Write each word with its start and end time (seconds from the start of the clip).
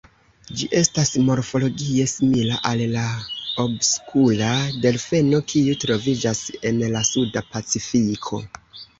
Ĝi 0.59 0.67
estas 0.77 1.09
morfologie 1.25 2.05
simila 2.13 2.55
al 2.69 2.79
la 2.93 3.03
obskura 3.63 4.47
delfeno, 4.85 5.41
kiu 5.53 5.75
troviĝas 5.83 6.41
en 6.71 6.81
la 6.95 7.03
Suda 7.11 7.45
Pacifiko. 7.51 8.41